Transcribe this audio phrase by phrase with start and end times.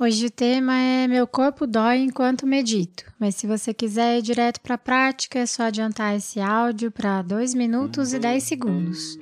[0.00, 4.60] Hoje o tema é Meu corpo dói enquanto medito, mas se você quiser ir direto
[4.60, 9.18] para a prática, é só adiantar esse áudio para 2 minutos e 10 segundos.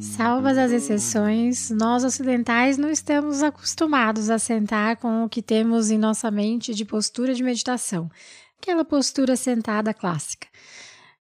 [0.00, 5.98] Salvas as exceções, nós ocidentais não estamos acostumados a sentar com o que temos em
[5.98, 8.10] nossa mente de postura de meditação,
[8.60, 10.48] aquela postura sentada clássica.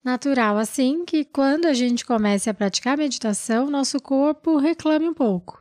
[0.04, 5.60] Natural assim que quando a gente comece a praticar meditação, nosso corpo reclame um pouco.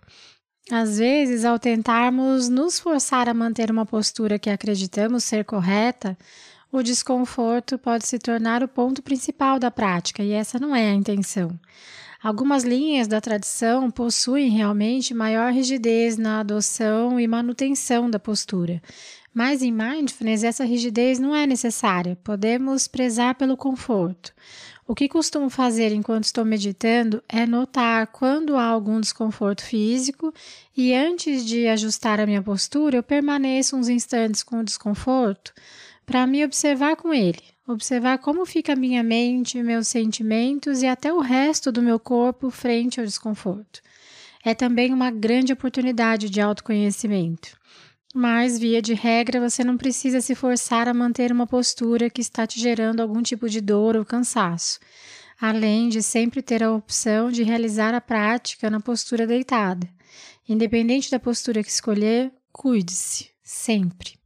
[0.70, 6.16] Às vezes, ao tentarmos nos forçar a manter uma postura que acreditamos ser correta,
[6.70, 10.94] o desconforto pode se tornar o ponto principal da prática, e essa não é a
[10.94, 11.58] intenção.
[12.22, 18.80] Algumas linhas da tradição possuem realmente maior rigidez na adoção e manutenção da postura,
[19.34, 24.32] mas em mindfulness essa rigidez não é necessária, podemos prezar pelo conforto.
[24.90, 30.34] O que costumo fazer enquanto estou meditando é notar quando há algum desconforto físico
[30.76, 35.54] e antes de ajustar a minha postura, eu permaneço uns instantes com o desconforto
[36.04, 41.12] para me observar com ele, observar como fica a minha mente, meus sentimentos e até
[41.12, 43.80] o resto do meu corpo frente ao desconforto.
[44.44, 47.59] É também uma grande oportunidade de autoconhecimento.
[48.12, 52.44] Mas, via de regra, você não precisa se forçar a manter uma postura que está
[52.44, 54.80] te gerando algum tipo de dor ou cansaço,
[55.40, 59.88] além de sempre ter a opção de realizar a prática na postura deitada.
[60.48, 64.18] Independente da postura que escolher, cuide-se, sempre.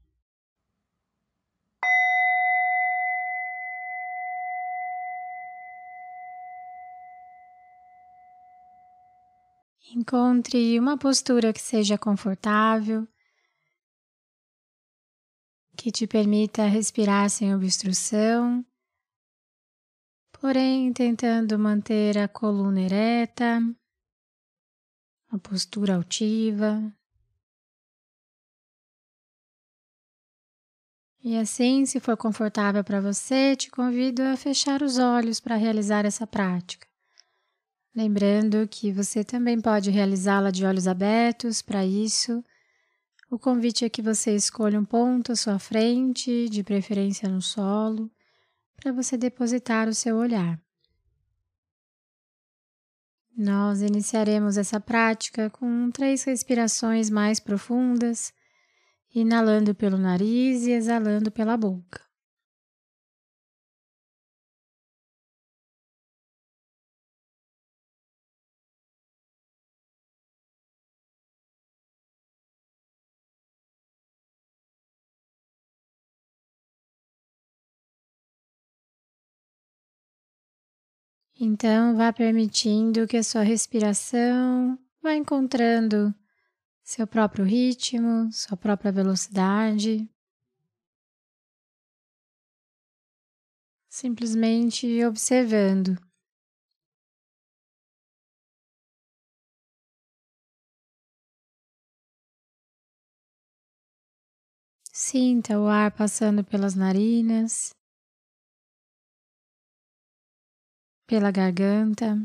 [9.95, 13.07] Encontre uma postura que seja confortável
[15.85, 18.65] que te permita respirar sem obstrução,
[20.41, 23.59] porém tentando manter a coluna ereta,
[25.29, 26.91] a postura altiva.
[31.23, 36.07] E assim, se for confortável para você, te convido a fechar os olhos para realizar
[36.07, 36.89] essa prática.
[37.95, 42.43] Lembrando que você também pode realizá-la de olhos abertos, para isso
[43.35, 48.09] o convite é que você escolha um ponto à sua frente, de preferência no solo,
[48.77, 50.61] para você depositar o seu olhar.
[53.37, 58.33] Nós iniciaremos essa prática com três respirações mais profundas,
[59.13, 62.01] inalando pelo nariz e exalando pela boca.
[81.39, 86.15] Então, vá permitindo que a sua respiração vá encontrando
[86.85, 90.09] seu próprio ritmo, sua própria velocidade.
[93.89, 95.97] Simplesmente observando.
[104.93, 107.75] Sinta o ar passando pelas narinas.
[111.07, 112.17] Pela garganta.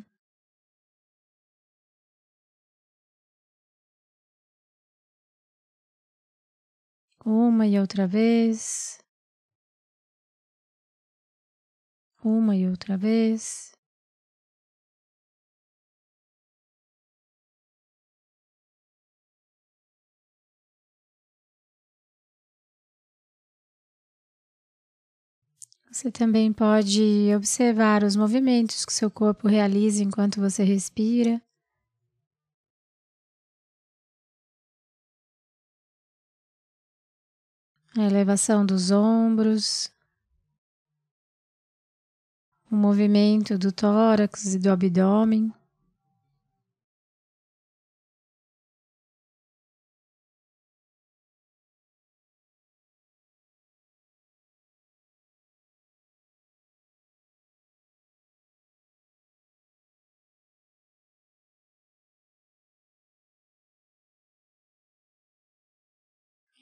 [7.26, 9.00] Uma e outra vez.
[12.24, 13.79] Uma e outra vez.
[26.00, 31.42] Você também pode observar os movimentos que seu corpo realiza enquanto você respira.
[37.98, 39.92] A elevação dos ombros,
[42.72, 45.54] o movimento do tórax e do abdômen.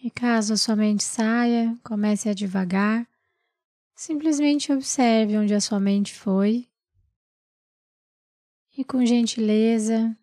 [0.07, 3.05] E caso a sua mente saia, comece a devagar.
[3.93, 6.65] Simplesmente observe onde a sua mente foi
[8.77, 10.17] e, com gentileza,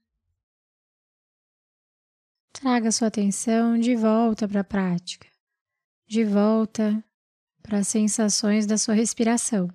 [2.51, 5.29] traga sua atenção de volta para a prática,
[6.07, 7.05] de volta
[7.63, 9.69] para as sensações da sua respiração.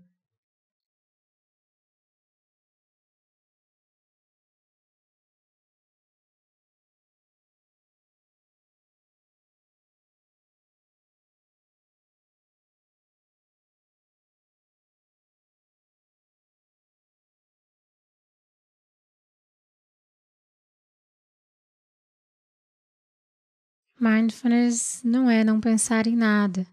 [23.99, 26.65] Mindfulness não é não pensar em nada.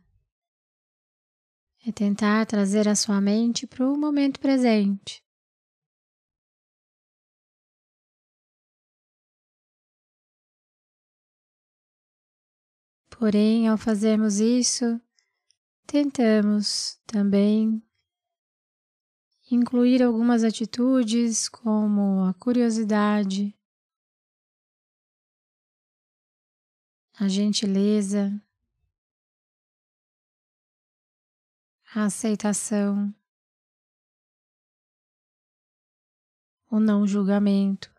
[1.84, 5.25] É tentar trazer a sua mente para o momento presente.
[13.11, 15.00] Porém, ao fazermos isso,
[15.84, 17.82] tentamos também
[19.50, 23.52] incluir algumas atitudes como a curiosidade,
[27.18, 28.30] a gentileza,
[31.94, 33.14] a aceitação,
[36.70, 37.94] o não julgamento.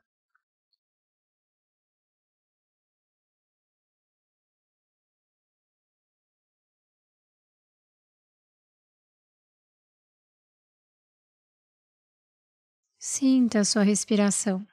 [13.00, 14.68] Sinta a sua respiração.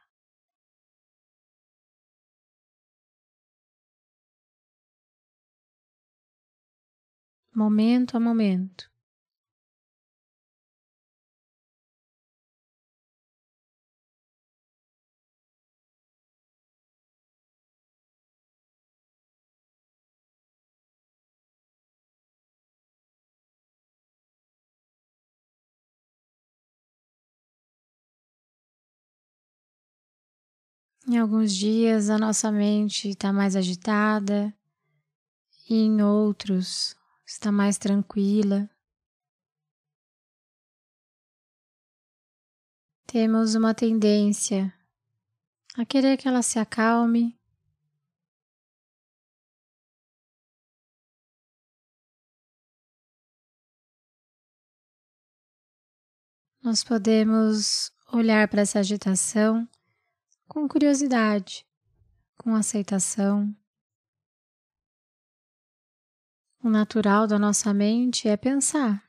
[7.55, 8.91] Momento a momento.
[31.07, 34.55] Em alguns dias a nossa mente está mais agitada,
[35.69, 36.97] e em outros
[37.35, 38.71] está mais tranquila.
[43.07, 44.73] Temos uma tendência
[45.77, 47.37] a querer que ela se acalme.
[56.63, 59.69] Nós podemos olhar para essa agitação
[60.49, 61.67] com curiosidade,
[62.39, 63.55] com aceitação.
[66.65, 69.05] O natural da nossa mente é pensar.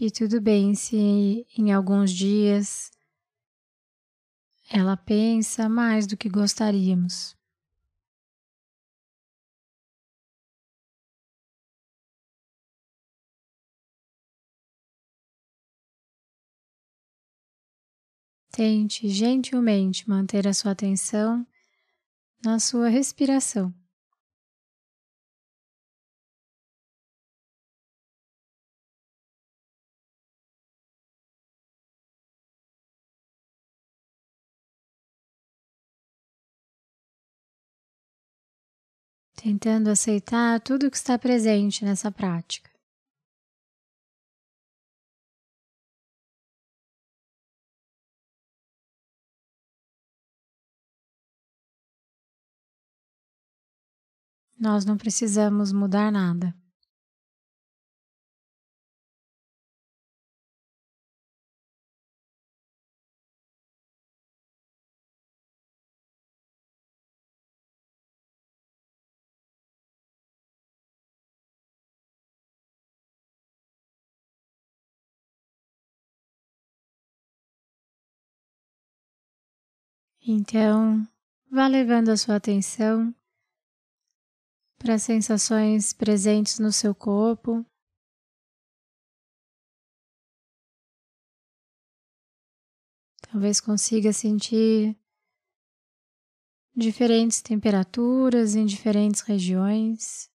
[0.00, 2.92] E tudo bem se em alguns dias
[4.70, 7.37] ela pensa mais do que gostaríamos.
[18.50, 21.46] Tente gentilmente manter a sua atenção
[22.44, 23.72] na sua respiração.
[39.40, 42.67] Tentando aceitar tudo que está presente nessa prática.
[54.58, 56.54] Nós não precisamos mudar nada.
[80.20, 81.08] Então,
[81.50, 83.14] vá levando a sua atenção
[84.78, 87.64] para as sensações presentes no seu corpo.
[93.30, 94.96] Talvez consiga sentir
[96.74, 100.30] diferentes temperaturas em diferentes regiões.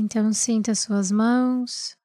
[0.00, 1.98] Então, sinta suas mãos.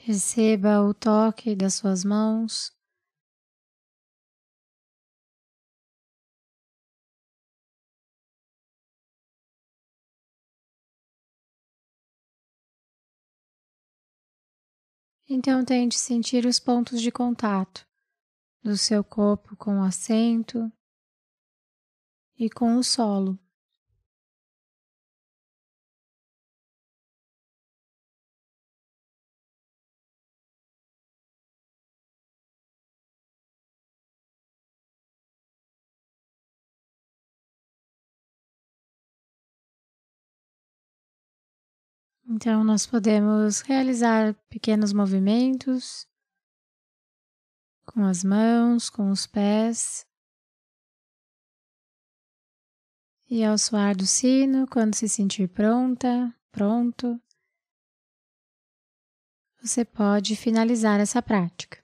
[0.00, 2.72] Receba o toque das suas mãos.
[15.28, 17.86] Então, tente sentir os pontos de contato
[18.64, 20.72] do seu corpo com o assento
[22.38, 23.38] e com o solo.
[42.26, 46.08] Então, nós podemos realizar pequenos movimentos
[47.84, 50.06] com as mãos, com os pés.
[53.28, 57.20] E ao soar do sino, quando se sentir pronta, pronto,
[59.60, 61.83] você pode finalizar essa prática.